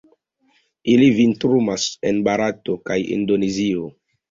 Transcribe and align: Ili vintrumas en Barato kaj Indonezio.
Ili 0.93 1.09
vintrumas 1.17 1.85
en 2.11 2.23
Barato 2.29 2.79
kaj 2.91 3.01
Indonezio. 3.21 3.89